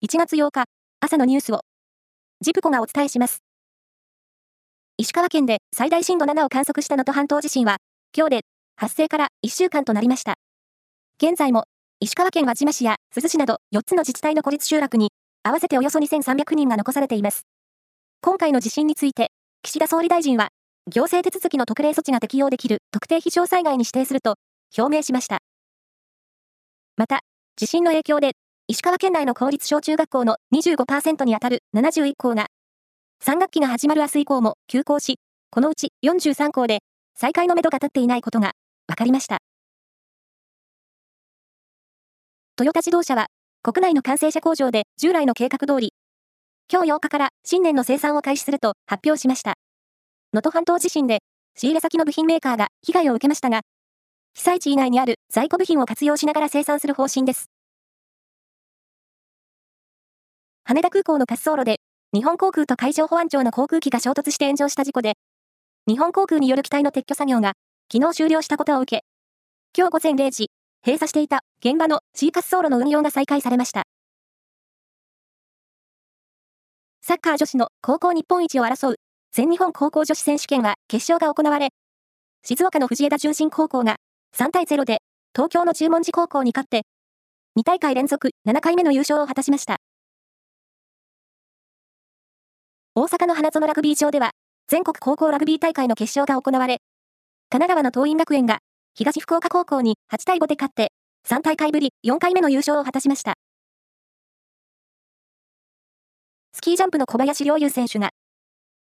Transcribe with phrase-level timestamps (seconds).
[0.00, 0.66] 1月8日、
[1.00, 1.62] 朝のニュースを、
[2.40, 3.42] ジプコがお伝えします。
[4.96, 7.78] 石川県で最大震度7を観測した能登半島地震は、
[8.16, 8.40] 今日で
[8.76, 10.34] 発生から1週間となりました。
[11.20, 11.64] 現在も、
[11.98, 15.10] 石川県輪島市や珠洲市など4つの自治体の孤立集落に、
[15.42, 17.42] 合わせておよそ2300人が残されています。
[18.20, 19.32] 今回の地震について、
[19.64, 20.50] 岸田総理大臣は、
[20.86, 24.36] 行政手続きの特例措置が適用できる特定非常災害に指定すると
[24.78, 25.40] 表明しました。
[26.96, 27.22] また、
[27.56, 28.36] 地震の影響で、
[28.70, 32.48] 石川県内の公立小中学校の25%にあたる71校が
[33.24, 35.16] 3学期が始まる明日以降も休校し、
[35.50, 36.80] このうち43校で
[37.14, 38.52] 再開のめどが立っていないことが
[38.86, 39.38] 分かりました。
[42.56, 43.28] トヨタ自動車は
[43.62, 45.94] 国内の完成車工場で従来の計画通り、
[46.70, 49.54] 今日8日から新年の生産を開始すると発表しました。
[50.34, 51.20] 能登半島地震で
[51.56, 53.62] 仕入れ先の部品メーカーが被害を受けましたが、
[54.34, 57.48] 被災地以外にある在庫部品を活用しながら生産する方針です。
[60.70, 61.80] 羽田空港の滑走路で
[62.12, 65.14] 日本航空と海上保安庁の航空機が衝突して炎上した事故で、
[65.86, 67.54] 日本航空による機体の撤去作業が
[67.90, 69.04] 昨日終了したことを受け、
[69.74, 70.50] 今日午前0時、
[70.84, 73.84] 閉鎖していた現場の C 滑走路の運用が再開されました。
[77.00, 78.96] サッカー女子の高校日本一を争う
[79.32, 81.70] 全日本高校女子選手権は決勝が行われ、
[82.44, 83.96] 静岡の藤枝順心高校が
[84.36, 84.98] 3対0で
[85.34, 86.82] 東京の十文字高校に勝って、
[87.58, 89.77] 2大会連続7回目の優勝を果たしました。
[93.00, 94.32] 大阪の花園ラグビー場では、
[94.66, 96.78] 全国高校ラグビー大会の決勝が行われ、
[97.48, 98.58] 神奈川の桐蔭学園が
[98.96, 100.90] 東福岡高校に8対5で勝って、
[101.28, 103.34] 3大会ぶり4回目の優勝を果たしました。
[106.52, 108.10] スキージャンプの小林陵侑選手が、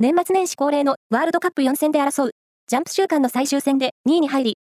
[0.00, 2.30] 年末年始恒例のワールドカップ4戦で争う
[2.66, 4.58] ジャンプ週間の最終戦で2位に入り、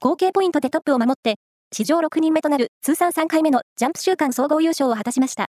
[0.00, 1.36] 合計ポイントでトップを守って、
[1.72, 5.46] 史上6人目となる通算3回目のジャンプ週間総合優勝を果たしました。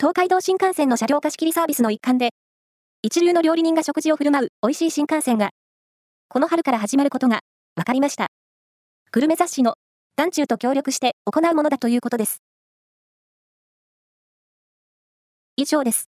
[0.00, 2.30] 東海道新幹線の車両貸し切りサービスの一環で、
[3.02, 5.50] 一流の料理人が食事を振る舞う美味しい新幹線が、
[6.28, 7.40] この春から始まることが
[7.76, 8.28] 分かりました。
[9.12, 9.74] グルメ雑誌の
[10.16, 12.40] 団中と協力して行うものだということです。
[15.58, 16.09] 以上です。